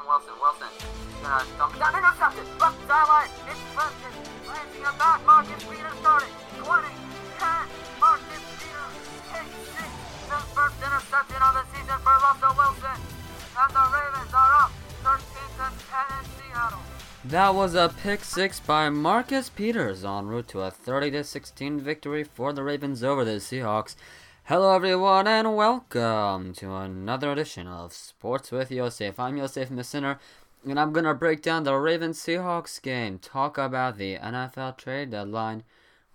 [0.00, 0.34] on Wilson.
[0.40, 0.68] Wilson
[1.24, 2.46] uh, gonna dump it down, intercepted.
[2.60, 3.30] Left sideline.
[3.48, 4.12] It's Preston.
[4.48, 5.20] Lancing it back.
[5.26, 6.34] Marcus Peters starting.
[6.56, 6.88] 20,
[7.36, 7.68] 10.
[8.00, 8.96] Marcus Peters
[9.28, 9.90] takes six.
[10.30, 12.98] His first interception of the season for Russell Wilson.
[13.60, 14.72] And the Ravens are up
[15.04, 15.20] 13
[15.58, 16.84] to 10 in Seattle.
[17.24, 22.24] That was a pick six by Marcus Peters en route to a 30 16 victory
[22.24, 23.96] for the Ravens over the Seahawks.
[24.50, 29.20] Hello, everyone, and welcome to another edition of Sports with Yosef.
[29.20, 30.18] I'm Yosef Messiner,
[30.68, 35.62] and I'm gonna break down the Ravens Seahawks game, talk about the NFL trade deadline,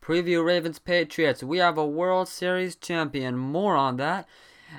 [0.01, 1.43] preview Ravens Patriots.
[1.43, 4.27] We have a World Series champion, more on that,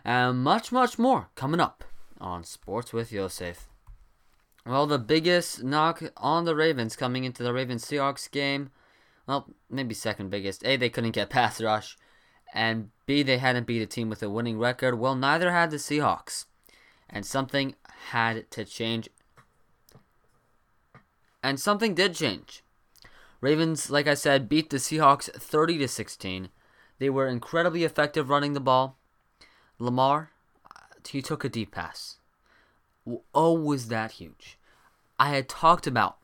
[0.05, 1.83] and much, much more coming up
[2.21, 3.71] on Sports with Yosef.
[4.67, 8.69] Well, the biggest knock on the Ravens coming into the Ravens Seahawks game,
[9.27, 10.63] well, maybe second biggest.
[10.67, 11.97] A, they couldn't get pass rush,
[12.57, 14.99] and B, they hadn't beat a team with a winning record.
[14.99, 16.47] Well, neither had the Seahawks,
[17.09, 17.75] and something
[18.09, 19.11] had to change.
[21.43, 22.65] And something did change.
[23.43, 26.49] Ravens, like I said, beat the Seahawks 30 to 16.
[26.99, 28.97] They were incredibly effective running the ball.
[29.79, 30.31] Lamar,
[31.07, 32.17] he took a deep pass.
[33.35, 34.59] Oh, was that huge?
[35.19, 36.17] I had talked about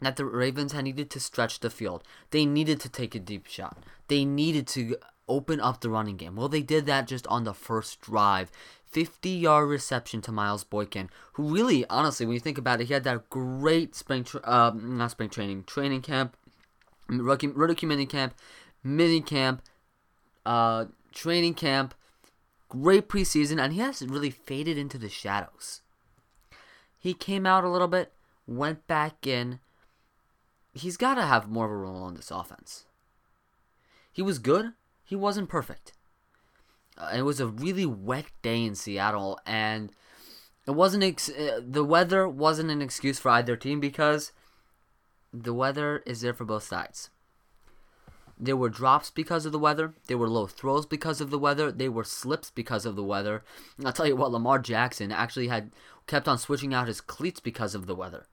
[0.00, 2.04] that the Ravens had needed to stretch the field.
[2.30, 3.78] They needed to take a deep shot.
[4.06, 4.96] They needed to
[5.30, 6.36] open up the running game.
[6.36, 8.50] Well, they did that just on the first drive.
[8.90, 12.94] 50 yard reception to Miles Boykin, who really, honestly, when you think about it, he
[12.94, 16.36] had that great spring, tra- uh, not spring training, training camp,
[17.08, 18.34] rookie, rookie mini camp,
[18.82, 19.62] mini camp,
[20.44, 21.94] uh, training camp,
[22.68, 25.82] great preseason, and he hasn't really faded into the shadows.
[26.98, 28.12] He came out a little bit,
[28.46, 29.60] went back in.
[30.74, 32.86] He's got to have more of a role on this offense.
[34.12, 34.72] He was good.
[35.10, 35.92] He wasn't perfect.
[36.96, 39.90] Uh, it was a really wet day in Seattle, and
[40.68, 44.30] it wasn't ex- uh, the weather wasn't an excuse for either team because
[45.34, 47.10] the weather is there for both sides.
[48.38, 49.94] There were drops because of the weather.
[50.06, 51.72] There were low throws because of the weather.
[51.72, 53.42] There were slips because of the weather.
[53.78, 55.72] And I'll tell you what, Lamar Jackson actually had
[56.06, 58.28] kept on switching out his cleats because of the weather.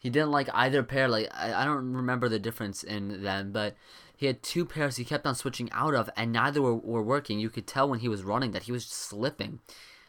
[0.00, 1.06] He didn't like either pair.
[1.06, 3.76] Like I, I don't remember the difference in them, but
[4.20, 7.40] he had two pairs he kept on switching out of, and neither were, were working.
[7.40, 9.60] You could tell when he was running that he was slipping,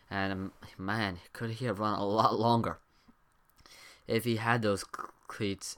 [0.09, 2.79] and um, man, could he have run a lot longer
[4.09, 5.77] if he had those cleats?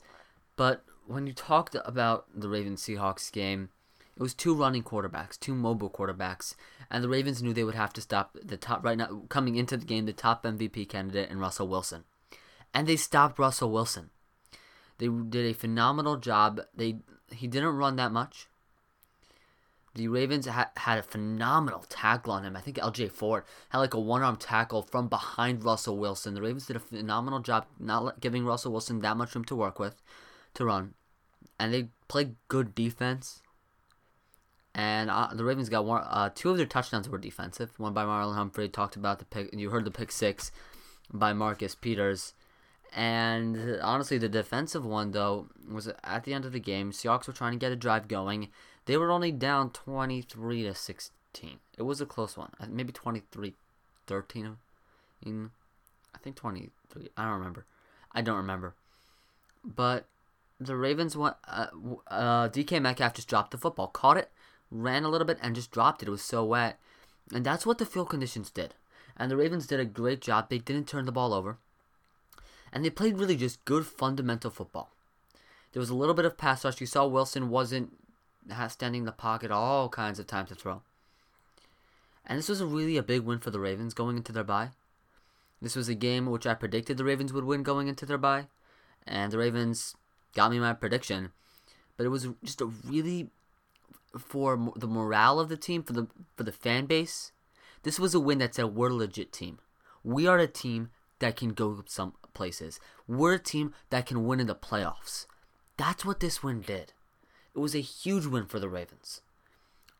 [0.55, 3.69] But when you talked about the Ravens Seahawks game,
[4.17, 6.55] it was two running quarterbacks, two mobile quarterbacks,
[6.89, 9.77] and the Ravens knew they would have to stop the top right now coming into
[9.77, 12.03] the game the top MVP candidate in Russell Wilson.
[12.73, 14.09] And they stopped Russell Wilson.
[14.97, 16.61] They did a phenomenal job.
[16.75, 16.97] They
[17.35, 18.47] he didn't run that much.
[19.95, 22.55] The Ravens ha- had a phenomenal tackle on him.
[22.55, 26.33] I think LJ Fort had like a one arm tackle from behind Russell Wilson.
[26.33, 29.77] The Ravens did a phenomenal job not giving Russell Wilson that much room to work
[29.77, 30.01] with,
[30.55, 30.95] to run.
[31.59, 33.43] And they played good defense.
[34.73, 36.01] And uh, the Ravens got one.
[36.03, 37.71] Uh, two of their touchdowns were defensive.
[37.77, 38.69] One by Marlon Humphrey.
[38.69, 39.53] Talked about the pick.
[39.53, 40.51] You heard the pick six
[41.13, 42.33] by Marcus Peters.
[42.95, 46.91] And honestly, the defensive one though was at the end of the game.
[46.91, 48.49] Seahawks were trying to get a drive going.
[48.85, 51.59] They were only down twenty three to sixteen.
[51.77, 52.51] It was a close one.
[52.69, 54.57] Maybe 23-13.
[55.25, 55.51] In,
[56.13, 57.09] I think twenty three.
[57.17, 57.65] I don't remember.
[58.11, 58.75] I don't remember.
[59.65, 60.05] But
[60.59, 61.35] the Ravens went.
[61.47, 61.67] Uh,
[62.07, 64.29] uh, DK Metcalf just dropped the football, caught it,
[64.69, 66.07] ran a little bit, and just dropped it.
[66.07, 66.77] It was so wet,
[67.33, 68.75] and that's what the field conditions did.
[69.17, 70.49] And the Ravens did a great job.
[70.49, 71.57] They didn't turn the ball over
[72.73, 74.89] and they played really just good fundamental football.
[75.71, 76.81] There was a little bit of pass rush.
[76.81, 77.93] You saw Wilson wasn't
[78.67, 80.81] standing in the pocket all kinds of time to throw.
[82.25, 84.69] And this was a really a big win for the Ravens going into their bye.
[85.61, 88.47] This was a game which I predicted the Ravens would win going into their bye,
[89.07, 89.95] and the Ravens
[90.35, 91.31] got me my prediction.
[91.95, 93.29] But it was just a really
[94.17, 97.31] for the morale of the team, for the for the fan base.
[97.83, 99.59] This was a win that said we're a legit team.
[100.03, 102.79] We are a team that can go some places.
[103.07, 105.25] We're a team that can win in the playoffs.
[105.77, 106.93] That's what this win did.
[107.55, 109.21] It was a huge win for the Ravens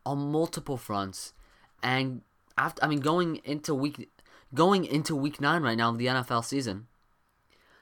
[0.06, 1.34] on multiple fronts.
[1.82, 2.22] And
[2.58, 4.10] after I mean going into week
[4.54, 6.88] going into week 9 right now of the NFL season,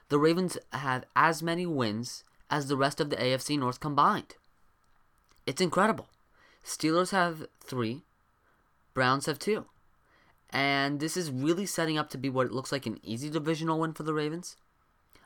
[0.08, 4.36] the Ravens have as many wins as the rest of the AFC North combined.
[5.46, 6.08] It's incredible.
[6.64, 8.02] Steelers have 3,
[8.94, 9.64] Browns have 2.
[10.52, 13.80] And this is really setting up to be what it looks like an easy divisional
[13.80, 14.56] win for the Ravens.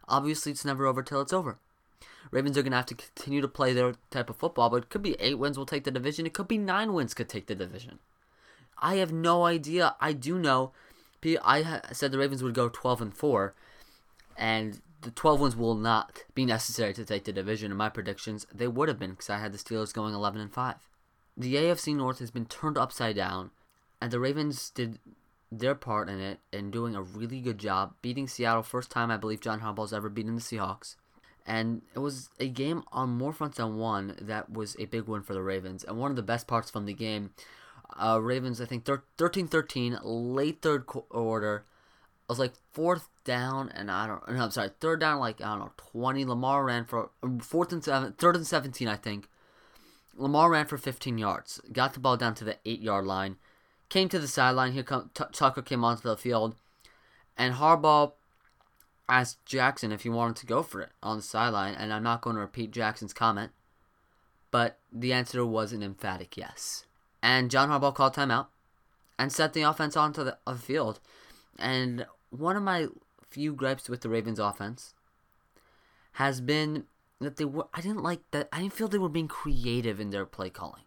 [0.09, 1.59] Obviously, it's never over till it's over.
[2.31, 4.89] Ravens are going to have to continue to play their type of football, but it
[4.89, 6.27] could be eight wins will take the division.
[6.27, 7.99] It could be nine wins could take the division.
[8.79, 9.97] I have no idea.
[10.01, 10.73] I do know.
[11.25, 13.55] I said the Ravens would go 12 and 4,
[14.37, 17.73] And the 12 wins will not be necessary to take the division.
[17.73, 20.53] In my predictions, they would have been because I had the Steelers going 11 and
[20.53, 20.75] 5.
[21.37, 23.51] The AFC North has been turned upside down,
[24.01, 24.99] and the Ravens did
[25.51, 28.63] their part in it and doing a really good job beating Seattle.
[28.63, 30.97] First time I believe John Harbaugh's ever beaten the Seahawks.
[31.47, 35.23] And it was a game on more fronts than one that was a big win
[35.23, 35.85] for the Ravens.
[35.85, 37.31] And one of the best parts from the game,
[37.97, 38.85] uh, Ravens, I think
[39.17, 41.65] 13 13, late third quarter.
[42.29, 44.29] It was like fourth down, and I don't.
[44.29, 46.25] No, I'm sorry, third down, like I don't know, 20.
[46.25, 47.11] Lamar ran for
[47.41, 49.29] fourth and seven, third and 17, I think.
[50.17, 53.37] Lamar ran for 15 yards, got the ball down to the eight yard line,
[53.89, 54.73] came to the sideline.
[54.73, 56.55] Here come T- Tucker came onto the field,
[57.37, 58.13] and Harbaugh
[59.09, 61.75] asked Jackson if he wanted to go for it on the sideline.
[61.75, 63.53] And I'm not going to repeat Jackson's comment,
[64.51, 66.85] but the answer was an emphatic yes.
[67.23, 68.47] And John Harbaugh called timeout
[69.19, 71.01] and set the offense onto the, the field.
[71.59, 72.89] And one of my
[73.31, 74.95] few gripes with the Ravens offense
[76.13, 76.85] has been
[77.21, 80.11] that they were I didn't like that I didn't feel they were being creative in
[80.11, 80.83] their play calling.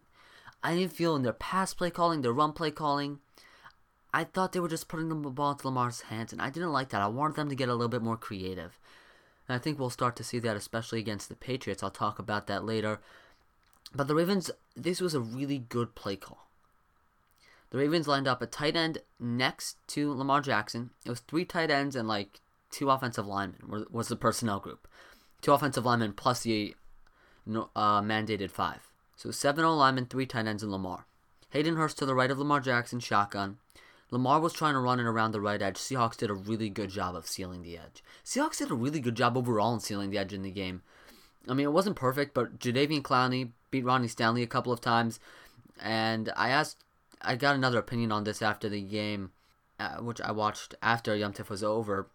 [0.62, 3.20] I didn't feel in their pass play calling, their run play calling.
[4.12, 6.90] I thought they were just putting the ball into Lamar's hands, and I didn't like
[6.90, 7.00] that.
[7.00, 8.78] I wanted them to get a little bit more creative.
[9.48, 11.82] And I think we'll start to see that, especially against the Patriots.
[11.82, 13.00] I'll talk about that later.
[13.94, 16.46] But the Ravens, this was a really good play call.
[17.70, 20.90] The Ravens lined up a tight end next to Lamar Jackson.
[21.04, 22.40] It was three tight ends and like
[22.70, 24.88] two offensive linemen was the personnel group.
[25.40, 26.74] Two offensive linemen plus the
[27.48, 28.89] uh, mandated five.
[29.20, 31.04] So seven O linemen, three tight ends, and Lamar.
[31.50, 33.58] Hayden Hurst to the right of Lamar Jackson, shotgun.
[34.10, 35.76] Lamar was trying to run it around the right edge.
[35.76, 38.02] Seahawks did a really good job of sealing the edge.
[38.24, 40.80] Seahawks did a really good job overall in sealing the edge in the game.
[41.46, 45.20] I mean, it wasn't perfect, but Jadeveon Clowney beat Ronnie Stanley a couple of times.
[45.78, 46.78] And I asked,
[47.20, 49.32] I got another opinion on this after the game,
[49.78, 52.06] uh, which I watched after Yom Tif was over.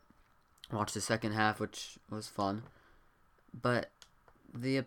[0.71, 2.63] Watched the second half, which was fun.
[3.53, 3.91] But
[4.51, 4.85] the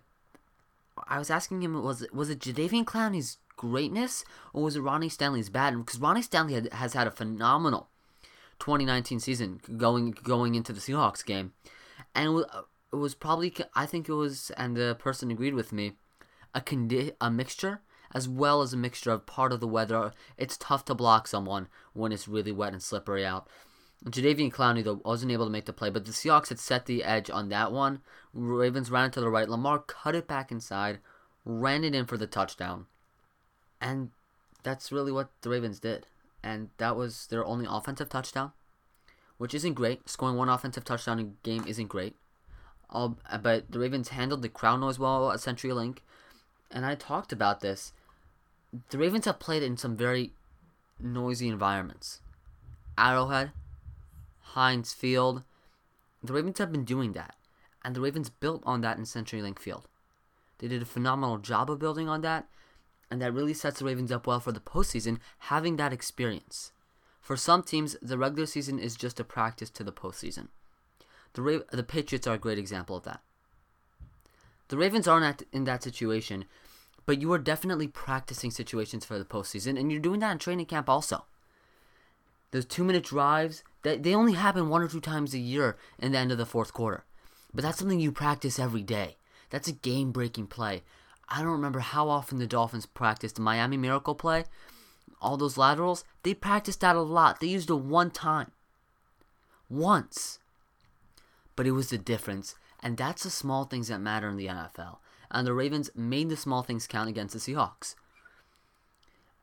[1.06, 5.08] I was asking him was it was it Jadeveon Clowney's greatness or was it Ronnie
[5.08, 5.76] Stanley's bad?
[5.76, 7.88] Because Ronnie Stanley had, has had a phenomenal
[8.60, 11.52] 2019 season going going into the Seahawks game,
[12.14, 12.44] and it was,
[12.92, 15.92] it was probably I think it was and the person agreed with me
[16.54, 17.82] a condi- a mixture
[18.14, 20.12] as well as a mixture of part of the weather.
[20.36, 23.48] It's tough to block someone when it's really wet and slippery out.
[24.04, 27.02] Jadeveon Clowney though wasn't able to make the play, but the Seahawks had set the
[27.02, 28.00] edge on that one.
[28.32, 29.48] Ravens ran it to the right.
[29.48, 31.00] Lamar cut it back inside,
[31.44, 32.86] ran it in for the touchdown,
[33.80, 34.10] and
[34.62, 36.06] that's really what the Ravens did.
[36.42, 38.52] And that was their only offensive touchdown,
[39.38, 40.08] which isn't great.
[40.08, 42.14] Scoring one offensive touchdown in a game isn't great.
[42.90, 45.98] All, but the Ravens handled the crowd noise well at CenturyLink,
[46.70, 47.92] and I talked about this.
[48.90, 50.32] The Ravens have played in some very
[51.00, 52.20] noisy environments.
[52.96, 53.50] Arrowhead,
[54.58, 55.44] Heinz Field.
[56.20, 57.36] The Ravens have been doing that,
[57.84, 59.86] and the Ravens built on that in CenturyLink Field.
[60.58, 62.48] They did a phenomenal job of building on that,
[63.08, 66.72] and that really sets the Ravens up well for the postseason, having that experience.
[67.20, 70.48] For some teams, the regular season is just a practice to the postseason.
[71.34, 73.20] The Ra- the Patriots are a great example of that.
[74.70, 76.46] The Ravens aren't in that situation,
[77.06, 80.66] but you are definitely practicing situations for the postseason, and you're doing that in training
[80.66, 81.26] camp also.
[82.50, 86.12] Those two minute drives, they, they only happen one or two times a year in
[86.12, 87.04] the end of the fourth quarter.
[87.52, 89.16] But that's something you practice every day.
[89.50, 90.82] That's a game breaking play.
[91.28, 94.44] I don't remember how often the Dolphins practiced the Miami Miracle play.
[95.20, 97.40] All those laterals, they practiced that a lot.
[97.40, 98.52] They used it one time.
[99.68, 100.38] Once.
[101.56, 102.54] But it was the difference.
[102.80, 104.98] And that's the small things that matter in the NFL.
[105.30, 107.94] And the Ravens made the small things count against the Seahawks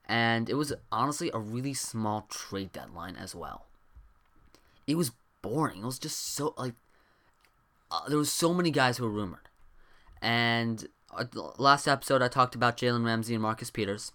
[0.07, 3.65] and it was honestly a really small trade deadline as well.
[4.88, 5.79] It was boring.
[5.79, 6.74] It was just so like
[7.91, 9.50] uh, there was so many guys who were rumored,
[10.21, 11.25] and uh,
[11.57, 14.12] last episode I talked about Jalen Ramsey and Marcus Peters.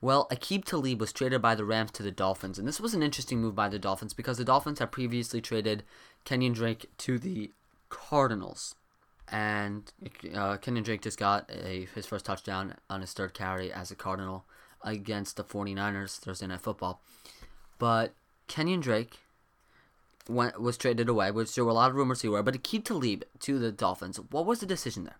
[0.00, 3.02] Well, Aqib Talib was traded by the Rams to the Dolphins, and this was an
[3.02, 5.82] interesting move by the Dolphins because the Dolphins had previously traded
[6.24, 7.52] Kenyon Drake to the
[7.88, 8.74] Cardinals
[9.28, 9.92] and
[10.34, 13.94] uh, Kenyon Drake just got a, his first touchdown on his third carry as a
[13.94, 14.44] Cardinal
[14.82, 17.00] against the 49ers Thursday Night Football.
[17.78, 18.12] But
[18.48, 19.18] Kenyon Drake
[20.28, 22.84] went, was traded away, which there were a lot of rumors he were, but Aqib
[22.84, 24.20] Talib to the Dolphins.
[24.30, 25.18] What was the decision there?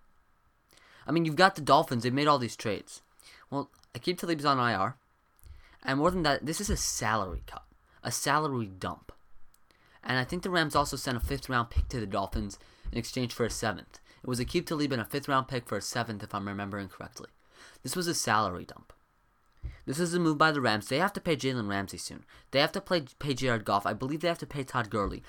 [1.07, 3.03] I mean, you've got the Dolphins, they've made all these trades.
[3.51, 4.97] Well, Aqib Talib's on IR,
[5.83, 7.65] and more than that, this is a salary cut,
[8.03, 9.13] a salary dump.
[10.03, 12.59] And I think the Rams also sent a fifth round pick to the Dolphins
[12.95, 13.99] in exchange for a seventh.
[14.23, 16.89] It was Aqib Talib and a fifth round pick for a seventh, if I'm remembering
[16.89, 17.29] correctly.
[17.83, 18.93] This was a salary dump.
[19.85, 20.89] This is a move by the Rams.
[20.89, 22.25] They have to pay Jalen Ramsey soon.
[22.53, 23.85] They have to pay, pay Jared Goff.
[23.85, 25.23] I believe they have to pay Todd Gurley.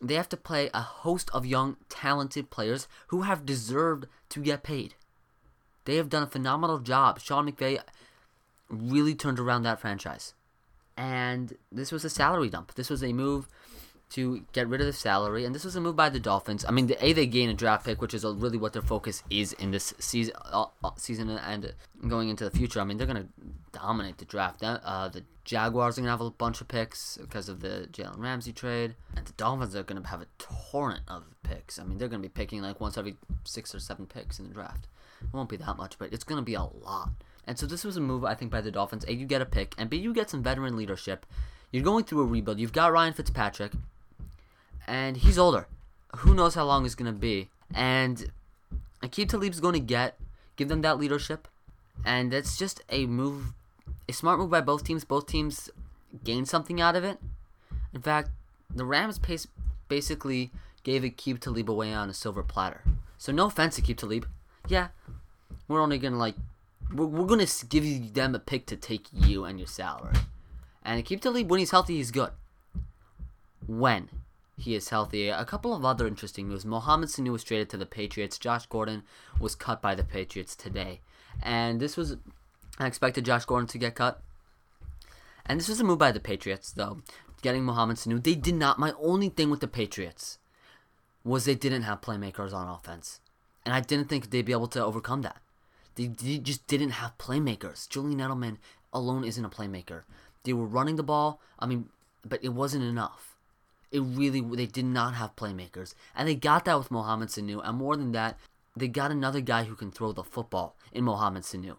[0.00, 4.62] they have to play a host of young, talented players who have deserved to get
[4.64, 4.94] paid.
[5.84, 7.20] They have done a phenomenal job.
[7.20, 7.80] Sean McVay
[8.68, 10.34] really turned around that franchise.
[10.96, 12.74] And this was a salary dump.
[12.74, 13.48] This was a move
[14.12, 16.64] to get rid of the salary, and this was a move by the Dolphins.
[16.68, 19.22] I mean, the A they gain a draft pick, which is really what their focus
[19.30, 21.72] is in this season, uh, uh, season and
[22.06, 22.80] going into the future.
[22.80, 23.28] I mean, they're gonna
[23.72, 24.62] dominate the draft.
[24.62, 28.52] Uh, the Jaguars are gonna have a bunch of picks because of the Jalen Ramsey
[28.52, 31.78] trade, and the Dolphins are gonna have a torrent of picks.
[31.78, 34.54] I mean, they're gonna be picking like once every six or seven picks in the
[34.54, 34.88] draft.
[35.22, 37.10] It won't be that much, but it's gonna be a lot.
[37.46, 39.06] And so this was a move I think by the Dolphins.
[39.08, 41.24] A, you get a pick, and B, you get some veteran leadership.
[41.70, 42.60] You're going through a rebuild.
[42.60, 43.72] You've got Ryan Fitzpatrick
[44.92, 45.66] and he's older.
[46.18, 47.48] Who knows how long it's gonna be?
[47.74, 48.30] And
[49.02, 50.18] Aqib Talib's going to get
[50.56, 51.48] give them that leadership,
[52.04, 53.54] and it's just a move,
[54.06, 55.04] a smart move by both teams.
[55.04, 55.70] Both teams
[56.22, 57.18] gain something out of it.
[57.94, 58.28] In fact,
[58.68, 59.46] the Rams pace
[59.88, 60.50] basically
[60.84, 62.82] gave Aqib Talib away on a silver platter.
[63.16, 64.26] So no offense, Aqib Talib.
[64.68, 64.88] Yeah,
[65.68, 66.36] we're only gonna like
[66.94, 70.16] we're, we're gonna give you them a pick to take you and your salary.
[70.84, 72.32] And Aqib Talib, when he's healthy, he's good.
[73.66, 74.10] When
[74.56, 75.28] he is healthy.
[75.28, 76.64] A couple of other interesting moves.
[76.64, 78.38] Mohamed Sanu was traded to the Patriots.
[78.38, 79.02] Josh Gordon
[79.40, 81.00] was cut by the Patriots today.
[81.42, 82.16] And this was,
[82.78, 84.22] I expected Josh Gordon to get cut.
[85.46, 86.98] And this was a move by the Patriots, though.
[87.40, 88.22] Getting Mohamed Sanu.
[88.22, 88.78] They did not.
[88.78, 90.38] My only thing with the Patriots
[91.24, 93.20] was they didn't have playmakers on offense.
[93.64, 95.40] And I didn't think they'd be able to overcome that.
[95.94, 97.88] They, they just didn't have playmakers.
[97.88, 98.58] Julian Edelman
[98.92, 100.02] alone isn't a playmaker.
[100.44, 101.88] They were running the ball, I mean,
[102.26, 103.31] but it wasn't enough.
[103.92, 107.60] It really they did not have playmakers, and they got that with Mohamed Sanu.
[107.62, 108.38] And more than that,
[108.74, 111.76] they got another guy who can throw the football in Mohamed Sanu.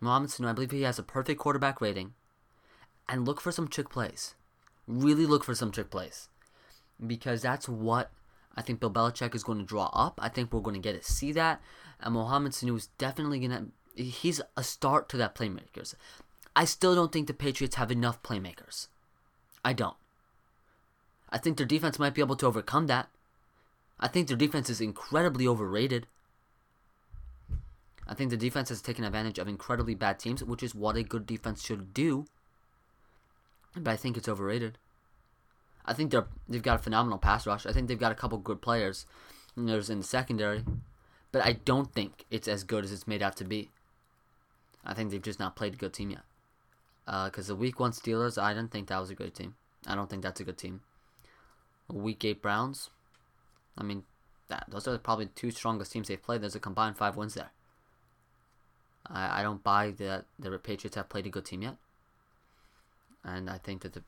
[0.00, 2.14] Mohamed Sanu, I believe he has a perfect quarterback rating.
[3.08, 4.34] And look for some trick plays.
[4.86, 6.28] Really look for some trick plays.
[7.04, 8.12] Because that's what
[8.56, 10.20] I think Bill Belichick is going to draw up.
[10.22, 11.60] I think we're going to get to see that.
[12.00, 14.02] And Mohamed Sanu is definitely going to.
[14.02, 15.94] He's a start to that playmakers.
[16.54, 18.86] I still don't think the Patriots have enough playmakers.
[19.64, 19.96] I don't.
[21.32, 23.08] I think their defense might be able to overcome that.
[23.98, 26.06] I think their defense is incredibly overrated.
[28.08, 31.02] I think the defense has taken advantage of incredibly bad teams, which is what a
[31.02, 32.26] good defense should do.
[33.76, 34.78] But I think it's overrated.
[35.86, 37.66] I think they're they've got a phenomenal pass rush.
[37.66, 39.06] I think they've got a couple good players.
[39.56, 40.64] There's in the secondary,
[41.30, 43.70] but I don't think it's as good as it's made out to be.
[44.84, 46.22] I think they've just not played a good team yet.
[47.04, 49.54] Because uh, the Week One Steelers, I didn't think that was a great team.
[49.86, 50.80] I don't think that's a good team.
[51.92, 52.90] Week 8 Browns.
[53.76, 54.04] I mean,
[54.48, 56.42] that those are probably the two strongest teams they've played.
[56.42, 57.50] There's a combined five wins there.
[59.06, 61.76] I, I don't buy that the Patriots have played a good team yet.
[63.24, 64.02] And I think that the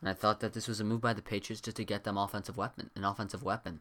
[0.00, 2.18] and I thought that this was a move by the Patriots just to get them
[2.18, 3.80] offensive weapon, an offensive weapon.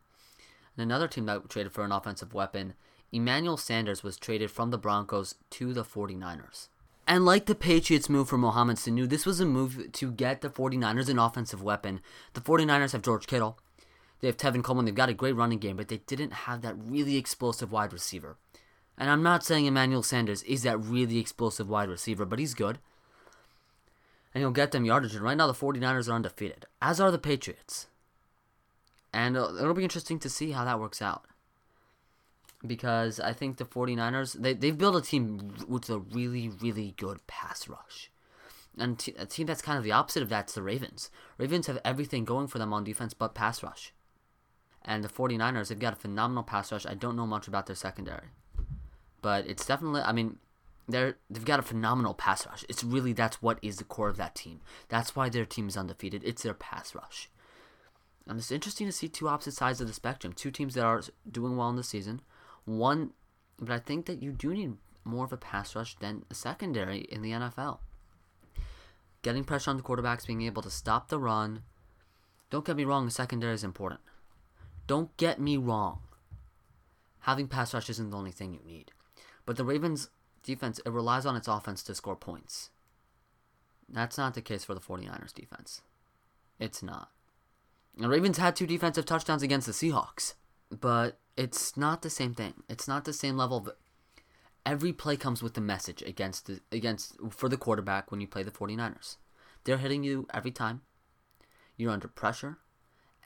[0.75, 2.73] And another team that traded for an offensive weapon,
[3.11, 6.69] Emmanuel Sanders was traded from the Broncos to the 49ers.
[7.07, 10.49] And like the Patriots move for Mohamed Sanu, this was a move to get the
[10.49, 12.01] 49ers an offensive weapon.
[12.33, 13.59] The 49ers have George Kittle.
[14.21, 14.85] They have Tevin Coleman.
[14.85, 18.37] They've got a great running game, but they didn't have that really explosive wide receiver.
[18.97, 22.79] And I'm not saying Emmanuel Sanders is that really explosive wide receiver, but he's good.
[24.33, 25.13] And he'll get them yardage.
[25.13, 27.87] And right now, the 49ers are undefeated, as are the Patriots.
[29.13, 31.25] And uh, it'll be interesting to see how that works out
[32.67, 37.25] because I think the 49ers, they, they've built a team with a really, really good
[37.27, 38.11] pass rush.
[38.77, 41.09] And t- a team that's kind of the opposite of that's the Ravens.
[41.37, 43.93] Ravens have everything going for them on defense but pass rush.
[44.83, 46.85] And the 49ers, they've got a phenomenal pass rush.
[46.85, 48.27] I don't know much about their secondary.
[49.21, 50.37] But it's definitely, I mean,
[50.87, 52.63] they're, they've got a phenomenal pass rush.
[52.69, 54.59] It's really, that's what is the core of that team.
[54.89, 56.21] That's why their team is undefeated.
[56.23, 57.29] It's their pass rush.
[58.27, 60.33] And it's interesting to see two opposite sides of the spectrum.
[60.33, 62.21] Two teams that are doing well in the season
[62.65, 63.11] one,
[63.59, 66.99] but I think that you do need more of a pass rush than a secondary
[66.99, 67.79] in the NFL.
[69.21, 71.63] Getting pressure on the quarterbacks, being able to stop the run.
[72.49, 74.01] Don't get me wrong, the secondary is important.
[74.87, 75.99] Don't get me wrong.
[77.21, 78.91] Having pass rush isn't the only thing you need.
[79.45, 80.09] But the Ravens
[80.43, 82.69] defense, it relies on its offense to score points.
[83.89, 85.81] That's not the case for the 49ers defense.
[86.59, 87.09] It's not.
[87.97, 90.33] The Ravens had two defensive touchdowns against the Seahawks,
[90.69, 92.63] but it's not the same thing.
[92.69, 93.69] It's not the same level of
[94.65, 98.43] every play comes with a message against the, against for the quarterback when you play
[98.43, 99.17] the 49ers.
[99.63, 100.81] They're hitting you every time.
[101.77, 102.57] You're under pressure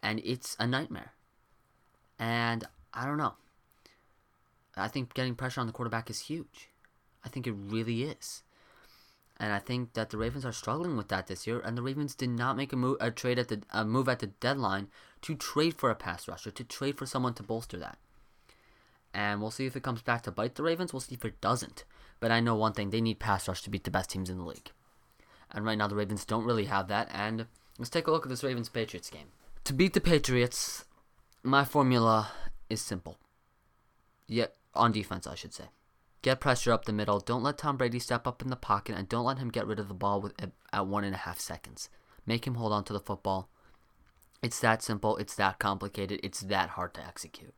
[0.02, 1.14] and it's a nightmare.
[2.18, 3.34] And I don't know.
[4.76, 6.70] I think getting pressure on the quarterback is huge.
[7.24, 8.44] I think it really is.
[9.40, 11.60] And I think that the Ravens are struggling with that this year.
[11.62, 14.20] And the Ravens did not make a move, a trade at the a move at
[14.20, 14.90] the deadline
[15.22, 17.98] to trade for a pass rusher, to trade for someone to bolster that.
[19.14, 20.92] And we'll see if it comes back to bite the Ravens.
[20.92, 21.86] We'll see if it doesn't.
[22.20, 24.38] But I know one thing: they need pass rush to beat the best teams in
[24.38, 24.72] the league.
[25.52, 27.10] And right now, the Ravens don't really have that.
[27.12, 29.28] And let's take a look at this Ravens Patriots game.
[29.64, 30.86] To beat the Patriots,
[31.44, 32.32] my formula
[32.70, 33.18] is simple.
[34.28, 35.66] Yet on defense, I should say.
[36.22, 37.20] Get pressure up the middle.
[37.20, 39.80] Don't let Tom Brady step up in the pocket, and don't let him get rid
[39.80, 40.34] of the ball with,
[40.74, 41.90] at one and a half seconds.
[42.26, 43.50] Make him hold on to the football.
[44.42, 45.18] It's that simple.
[45.18, 46.20] It's that complicated.
[46.22, 47.54] It's that hard to execute.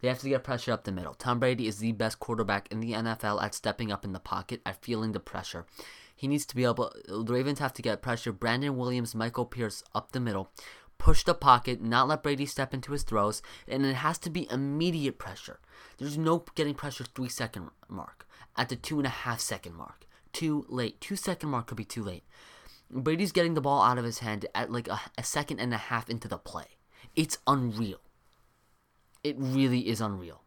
[0.00, 1.14] They have to get pressure up the middle.
[1.14, 4.60] Tom Brady is the best quarterback in the NFL at stepping up in the pocket,
[4.64, 5.66] at feeling the pressure.
[6.14, 6.92] He needs to be able.
[7.06, 8.32] The Ravens have to get pressure.
[8.32, 10.50] Brandon Williams, Michael Pierce up the middle,
[10.98, 14.50] push the pocket, not let Brady step into his throws, and it has to be
[14.50, 15.60] immediate pressure.
[15.98, 18.26] There's no getting pressure three second mark
[18.56, 20.06] at the two and a half second mark.
[20.32, 21.00] Too late.
[21.00, 22.24] Two second mark could be too late.
[22.90, 25.78] Brady's getting the ball out of his hand at like a, a second and a
[25.78, 26.76] half into the play.
[27.14, 28.00] It's unreal.
[29.22, 30.42] It really is unreal.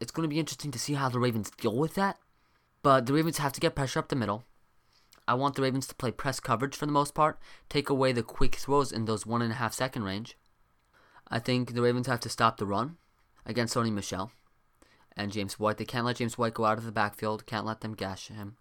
[0.00, 2.18] It's going to be interesting to see how the Ravens deal with that.
[2.82, 4.44] But the Ravens have to get pressure up the middle.
[5.28, 8.22] I want the Ravens to play press coverage for the most part, take away the
[8.22, 10.38] quick throws in those one and a half second range.
[11.28, 12.96] I think the Ravens have to stop the run
[13.44, 14.32] against Sony Michel
[15.16, 15.76] and James White.
[15.76, 17.44] They can't let James White go out of the backfield.
[17.44, 18.56] Can't let them gash him.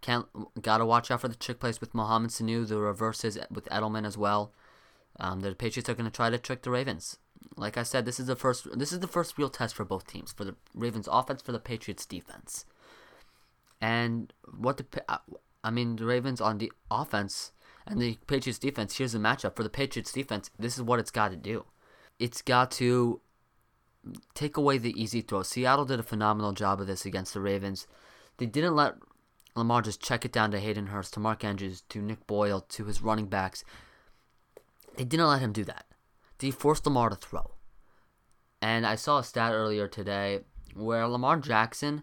[0.00, 0.26] Can't
[0.60, 2.66] gotta watch out for the trick plays with Mohamed Sanu.
[2.66, 4.52] The reverses with Edelman as well.
[5.20, 7.18] Um, the Patriots are going to try to trick the Ravens.
[7.56, 8.66] Like I said, this is the first.
[8.76, 11.58] This is the first real test for both teams, for the Ravens offense, for the
[11.58, 12.64] Patriots defense.
[13.80, 15.18] And what the uh,
[15.62, 17.52] I mean, the Ravens on the offense
[17.86, 18.96] and the Patriots defense.
[18.96, 20.50] Here's the matchup for the Patriots defense.
[20.58, 21.66] This is what it's got to do.
[22.18, 23.20] It's got to
[24.34, 25.42] take away the easy throw.
[25.42, 27.86] Seattle did a phenomenal job of this against the Ravens.
[28.38, 28.94] They didn't let
[29.54, 32.84] Lamar just check it down to Hayden Hurst, to Mark Andrews, to Nick Boyle, to
[32.84, 33.64] his running backs.
[34.96, 35.86] They didn't let him do that.
[36.38, 37.54] They forced Lamar to throw.
[38.62, 40.40] And I saw a stat earlier today
[40.74, 42.02] where Lamar Jackson,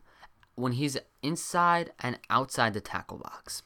[0.57, 3.61] when he's inside and outside the tackle box,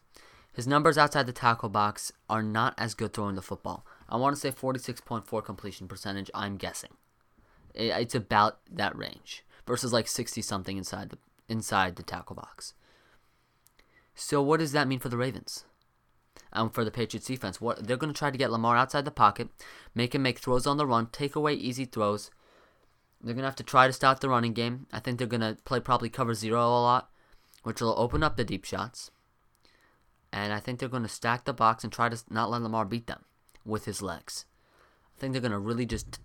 [0.53, 3.85] his numbers outside the tackle box are not as good throwing the football.
[4.09, 6.91] I want to say 46.4 completion percentage, I'm guessing.
[7.73, 12.73] It's about that range versus like 60 something inside the inside the tackle box.
[14.13, 15.65] So what does that mean for the Ravens?
[16.53, 19.11] Um, for the Patriots defense, what they're going to try to get Lamar outside the
[19.11, 19.47] pocket,
[19.95, 22.29] make him make throws on the run, take away easy throws.
[23.23, 24.87] They're going to have to try to stop the running game.
[24.91, 27.09] I think they're going to play probably cover zero a lot,
[27.63, 29.11] which will open up the deep shots.
[30.33, 32.85] And I think they're going to stack the box and try to not let Lamar
[32.85, 33.25] beat them
[33.65, 34.45] with his legs.
[35.15, 36.19] I think they're going to really just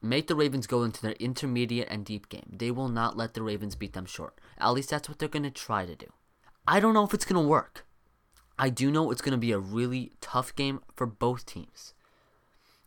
[0.00, 2.56] make the Ravens go into their intermediate and deep game.
[2.56, 4.38] They will not let the Ravens beat them short.
[4.58, 6.06] At least that's what they're going to try to do.
[6.66, 7.84] I don't know if it's going to work.
[8.58, 11.94] I do know it's going to be a really tough game for both teams.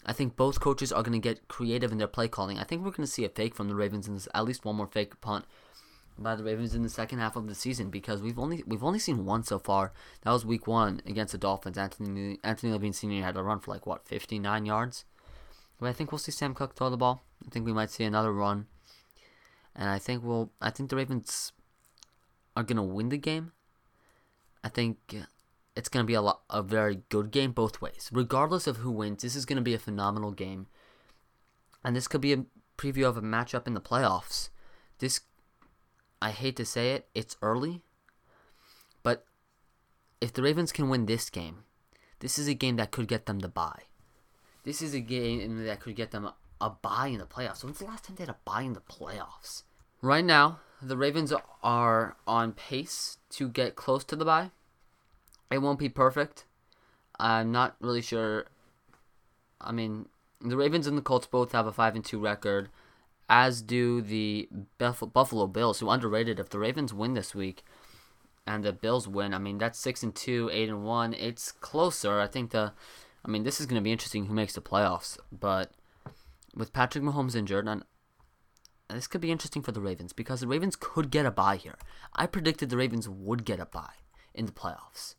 [0.06, 2.58] I think both coaches are going to get creative in their play calling.
[2.58, 4.66] I think we're going to see a fake from the Ravens in this, at least
[4.66, 5.46] one more fake punt
[6.18, 9.00] by the Ravens in the second half of the season because we've only we've only
[9.00, 9.92] seen one so far.
[10.22, 11.78] That was week one against the Dolphins.
[11.78, 13.24] Anthony Anthony Levine Sr.
[13.24, 15.06] had to run for like what 59 yards.
[15.80, 17.24] But I think we'll see Sam Koch throw the ball.
[17.46, 18.68] I think we might see another run,
[19.76, 20.52] and I think we'll.
[20.62, 21.54] I think the Ravens
[22.56, 23.54] are gonna win the game.
[24.64, 25.16] I think
[25.76, 28.10] it's gonna be a lot, a very good game both ways.
[28.12, 30.68] Regardless of who wins, this is gonna be a phenomenal game,
[31.84, 32.46] and this could be a
[32.78, 34.50] preview of a matchup in the playoffs.
[35.00, 35.22] This,
[36.22, 37.82] I hate to say it, it's early,
[39.04, 39.26] but
[40.20, 41.64] if the Ravens can win this game,
[42.20, 43.84] this is a game that could get them the buy.
[44.64, 47.64] This is a game that could get them a, a bye in the playoffs.
[47.64, 49.64] When's the last time they had a bye in the playoffs?
[50.04, 54.52] Right now, the Ravens are on pace to get close to the bye.
[55.52, 56.46] It won't be perfect.
[57.20, 58.48] I'm not really sure.
[59.60, 60.08] I mean,
[60.40, 62.70] the Ravens and the Colts both have a five and two record,
[63.30, 66.40] as do the Buffalo Bills, who underrated.
[66.40, 67.64] If the Ravens win this week,
[68.48, 71.14] and the Bills win, I mean that's six and two, eight and one.
[71.14, 72.20] It's closer.
[72.20, 72.74] I think the
[73.24, 75.72] I mean, this is going to be interesting who makes the playoffs, but
[76.56, 77.84] with Patrick Mahomes injured, and
[78.90, 81.78] this could be interesting for the Ravens because the Ravens could get a bye here.
[82.16, 83.94] I predicted the Ravens would get a bye
[84.34, 85.16] in the playoffs.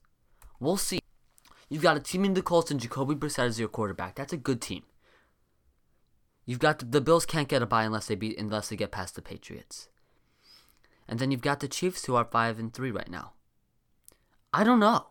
[0.63, 1.01] We'll see.
[1.69, 4.15] You've got a team in the Colts and Jacoby Brissett as your quarterback.
[4.15, 4.85] That's a good team.
[6.47, 8.93] You've got the, the Bills can't get a bye unless they beat unless they get
[8.93, 9.89] past the Patriots.
[11.09, 13.33] And then you've got the Chiefs who are 5 and 3 right now.
[14.53, 15.07] I don't know.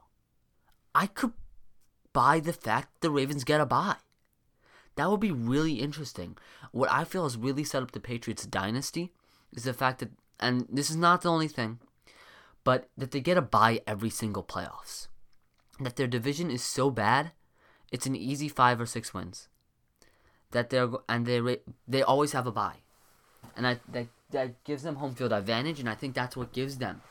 [0.96, 1.34] I could
[2.14, 3.98] buy the fact the Ravens get a bye.
[4.96, 6.38] That would be really interesting.
[6.72, 9.12] What I feel has really set up the Patriots dynasty
[9.52, 11.80] is the fact that, and this is not the only thing,
[12.64, 15.08] but that they get a bye every single playoffs.
[15.82, 17.32] That their division is so bad,
[17.92, 19.48] it's an easy five or six wins.
[20.52, 22.78] That they're and they they always have a bye,
[23.56, 26.78] and I that that gives them home field advantage, and I think that's what gives
[26.78, 27.02] them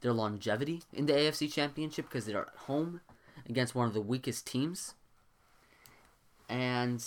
[0.00, 3.00] their longevity in the AFC Championship because they're at home
[3.48, 4.94] against one of the weakest teams.
[6.48, 7.04] And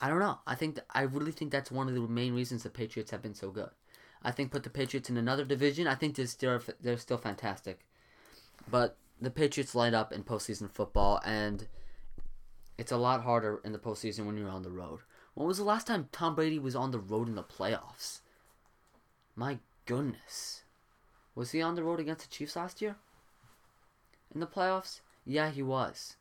[0.00, 0.38] I don't know.
[0.46, 3.22] I think th- I really think that's one of the main reasons the Patriots have
[3.22, 3.70] been so good.
[4.22, 5.86] I think put the Patriots in another division.
[5.86, 7.80] I think they're they're still fantastic,
[8.70, 11.66] but the Patriots light up in postseason football, and
[12.78, 15.00] it's a lot harder in the postseason when you're on the road.
[15.34, 18.20] When was the last time Tom Brady was on the road in the playoffs?
[19.34, 20.62] My goodness.
[21.34, 22.96] Was he on the road against the Chiefs last year?
[24.34, 25.00] In the playoffs?
[25.24, 26.16] Yeah, he was.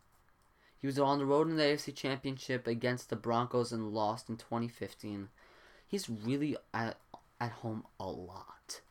[0.78, 4.38] He was on the road in the AFC Championship against the Broncos and lost in
[4.38, 5.30] 2015.
[5.88, 6.98] He's really at,
[7.40, 8.82] at home a lot.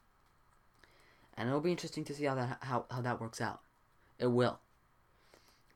[1.36, 3.60] And it'll be interesting to see how that how, how that works out.
[4.18, 4.60] It will.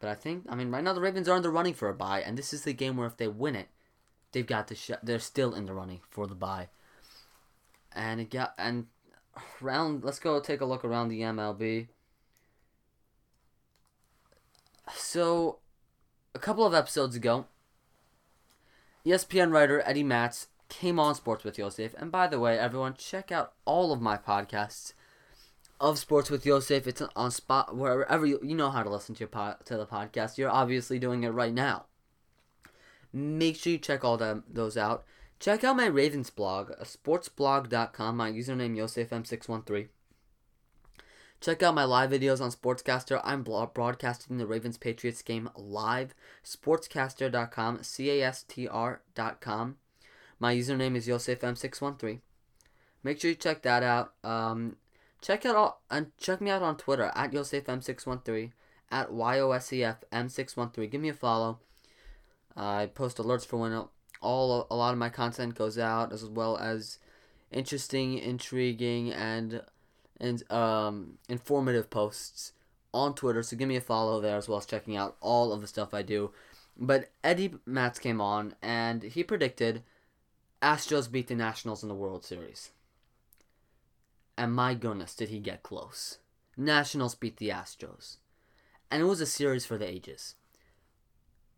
[0.00, 1.94] But I think I mean right now the Ravens are in the running for a
[1.94, 3.68] bye, and this is the game where if they win it,
[4.32, 6.68] they've got the sh- they're still in the running for the bye.
[7.92, 8.86] And it got and
[9.60, 11.88] round let's go take a look around the MLB.
[14.94, 15.58] So
[16.34, 17.46] a couple of episodes ago,
[19.04, 21.94] ESPN writer Eddie Matz came on Sports with Yosef.
[21.98, 24.92] And by the way, everyone, check out all of my podcasts
[25.80, 26.86] of Sports with Yosef.
[26.86, 29.86] It's on spot wherever you, you know how to listen to your pod, to the
[29.86, 30.38] podcast.
[30.38, 31.86] You're obviously doing it right now.
[33.12, 35.04] Make sure you check all them, those out.
[35.40, 39.88] Check out my Ravens blog, sportsblog.com, my username YosefM613.
[41.40, 43.20] Check out my live videos on Sportscastr.
[43.22, 46.12] I'm broadcasting the Ravens Patriots game live.
[46.44, 49.76] Sportscastr.com, C A S T R.com.
[50.40, 52.18] My username is YosefM613.
[53.04, 54.14] Make sure you check that out.
[54.24, 54.76] Um,
[55.20, 58.52] check out all, and check me out on Twitter at YosefM613,
[58.90, 60.90] at YOSEFM613.
[60.90, 61.58] Give me a follow.
[62.56, 63.84] I post alerts for when
[64.20, 66.98] all a lot of my content goes out, as well as
[67.50, 69.62] interesting, intriguing, and
[70.20, 72.52] and um, informative posts
[72.92, 73.42] on Twitter.
[73.42, 75.94] So give me a follow there as well as checking out all of the stuff
[75.94, 76.32] I do.
[76.76, 79.82] But Eddie Matz came on and he predicted
[80.62, 82.70] Astros beat the Nationals in the World Series.
[84.38, 86.18] And my goodness, did he get close.
[86.56, 88.18] Nationals beat the Astros.
[88.88, 90.36] And it was a series for the ages.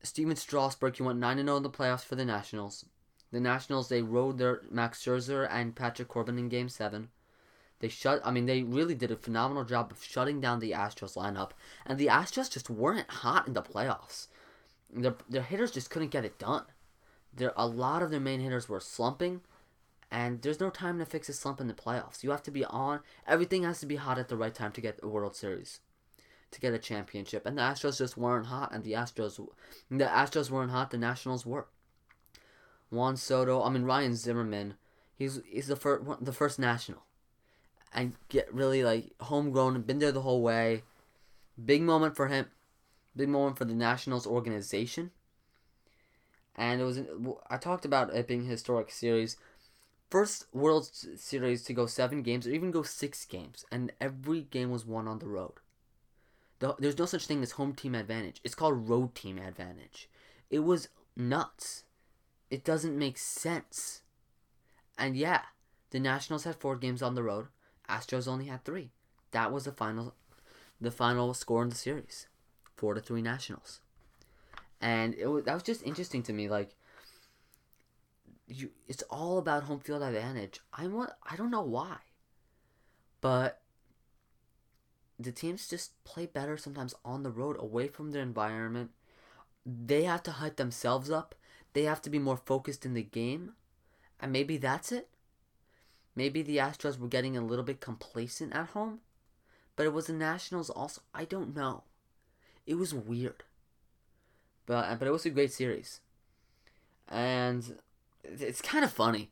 [0.02, 2.86] Stephen Strasburg, he went 9 0 in the playoffs for the Nationals.
[3.32, 7.10] The Nationals, they rode their Max Scherzer and Patrick Corbin in Game 7.
[7.80, 8.22] They shut.
[8.24, 11.50] I mean, they really did a phenomenal job of shutting down the Astros lineup,
[11.84, 14.28] and the Astros just weren't hot in the playoffs.
[14.90, 16.64] Their their hitters just couldn't get it done.
[17.34, 19.42] There a lot of their main hitters were slumping,
[20.10, 22.22] and there's no time to fix a slump in the playoffs.
[22.22, 23.00] You have to be on.
[23.26, 25.80] Everything has to be hot at the right time to get a World Series,
[26.50, 27.46] to get a championship.
[27.46, 29.40] And the Astros just weren't hot, and the Astros,
[29.90, 30.90] the Astros weren't hot.
[30.90, 31.68] The Nationals were.
[32.90, 33.62] Juan Soto.
[33.62, 34.74] I mean Ryan Zimmerman.
[35.14, 37.04] He's he's the first the first national
[37.92, 40.82] and get really like homegrown, and been there the whole way.
[41.62, 42.46] Big moment for him.
[43.16, 45.10] Big moment for the Nationals organization.
[46.56, 47.00] And it was
[47.48, 49.36] I talked about it being a historic series.
[50.10, 54.70] First World Series to go seven games or even go six games, and every game
[54.70, 55.54] was won on the road.
[56.58, 58.40] The, there's no such thing as home team advantage.
[58.42, 60.10] It's called road team advantage.
[60.50, 61.84] It was nuts.
[62.50, 64.02] It doesn't make sense.
[64.98, 65.42] And yeah,
[65.90, 67.46] the Nationals had four games on the road.
[67.88, 68.90] Astros only had three.
[69.30, 70.14] That was the final,
[70.80, 72.26] the final score in the series,
[72.76, 73.80] four to three Nationals,
[74.80, 76.48] and it was, that was just interesting to me.
[76.48, 76.74] Like,
[78.50, 80.60] you, it's all about home field advantage.
[80.72, 81.96] I want, I don't know why,
[83.20, 83.60] but
[85.18, 88.90] the teams just play better sometimes on the road, away from their environment.
[89.64, 91.34] They have to hype themselves up.
[91.72, 93.52] They have to be more focused in the game,
[94.18, 95.08] and maybe that's it.
[96.16, 99.00] Maybe the Astros were getting a little bit complacent at home,
[99.76, 101.02] but it was the Nationals also.
[101.14, 101.84] I don't know.
[102.66, 103.44] It was weird,
[104.66, 106.00] but but it was a great series,
[107.08, 107.78] and
[108.24, 109.30] it's kind of funny.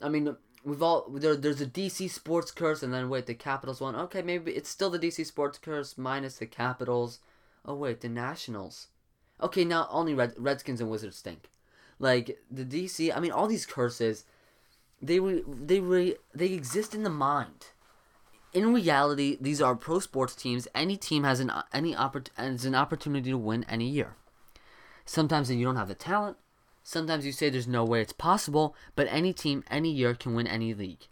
[0.00, 1.36] I mean, we've all there.
[1.36, 3.94] There's a DC sports curse, and then wait, the Capitals won.
[3.96, 7.20] Okay, maybe it's still the DC sports curse minus the Capitals.
[7.64, 8.88] Oh wait, the Nationals.
[9.40, 11.50] Okay, now only Red, Redskins and Wizards stink.
[11.98, 13.14] Like the DC.
[13.14, 14.24] I mean, all these curses
[15.04, 17.66] they re, they re, they exist in the mind.
[18.52, 20.68] In reality, these are pro sports teams.
[20.74, 24.14] Any team has an any oppor- has an opportunity to win any year.
[25.04, 26.36] Sometimes you don't have the talent.
[26.86, 30.46] Sometimes you say there's no way it's possible, but any team any year can win
[30.46, 31.08] any league.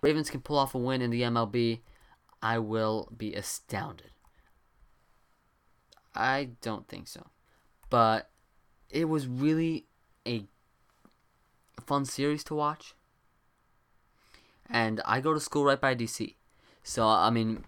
[0.00, 1.80] Ravens can pull off a win in the MLB.
[2.40, 4.12] I will be astounded.
[6.14, 7.26] I don't think so.
[7.90, 8.30] But
[8.88, 9.86] it was really
[10.24, 10.44] a
[11.84, 12.94] fun series to watch.
[14.70, 16.36] And I go to school right by DC.
[16.84, 17.64] So, I mean,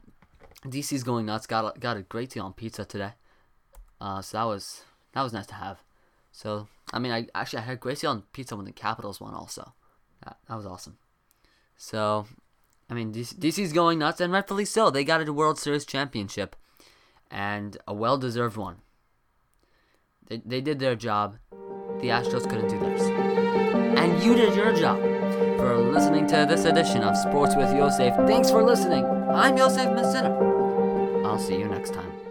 [0.65, 1.49] DC's going nuts.
[1.49, 3.13] Got a, got a great deal on pizza today.
[4.01, 5.83] Uh, so that was that was nice to have.
[6.33, 9.75] So, I mean, I actually I had Gracie on pizza when the Capitals won also.
[10.25, 10.99] That, that was awesome.
[11.77, 12.27] So,
[12.89, 14.91] I mean, DC, DC's going nuts, and rightfully so.
[14.91, 16.57] They got a World Series championship,
[17.31, 18.77] and a well-deserved one.
[20.27, 21.39] They, they did their job.
[22.01, 23.03] The Astros couldn't do theirs.
[23.99, 25.01] And you did your job
[25.59, 28.15] for listening to this edition of Sports with Yosef.
[28.27, 29.05] Thanks for listening.
[29.05, 30.35] I'm Yosef Messina.
[31.27, 32.30] I'll see you next time.